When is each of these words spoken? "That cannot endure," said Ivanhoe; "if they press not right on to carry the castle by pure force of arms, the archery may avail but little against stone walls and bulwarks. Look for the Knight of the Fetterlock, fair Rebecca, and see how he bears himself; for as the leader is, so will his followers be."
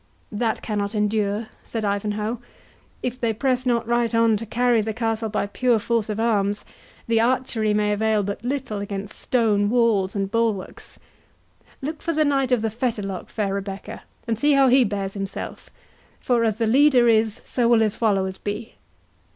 "That 0.31 0.63
cannot 0.63 0.95
endure," 0.95 1.49
said 1.63 1.85
Ivanhoe; 1.85 2.39
"if 3.03 3.21
they 3.21 3.33
press 3.33 3.67
not 3.67 3.87
right 3.87 4.15
on 4.15 4.35
to 4.37 4.47
carry 4.47 4.81
the 4.81 4.95
castle 4.95 5.29
by 5.29 5.45
pure 5.45 5.77
force 5.77 6.09
of 6.09 6.19
arms, 6.19 6.65
the 7.05 7.19
archery 7.21 7.71
may 7.75 7.91
avail 7.93 8.23
but 8.23 8.43
little 8.43 8.79
against 8.79 9.13
stone 9.15 9.69
walls 9.69 10.15
and 10.15 10.31
bulwarks. 10.31 10.97
Look 11.83 12.01
for 12.01 12.13
the 12.13 12.25
Knight 12.25 12.51
of 12.51 12.63
the 12.63 12.71
Fetterlock, 12.71 13.29
fair 13.29 13.53
Rebecca, 13.53 14.01
and 14.25 14.39
see 14.39 14.53
how 14.53 14.69
he 14.69 14.83
bears 14.83 15.13
himself; 15.13 15.69
for 16.19 16.43
as 16.45 16.57
the 16.57 16.65
leader 16.65 17.07
is, 17.07 17.39
so 17.45 17.67
will 17.67 17.81
his 17.81 17.95
followers 17.95 18.39
be." 18.39 18.73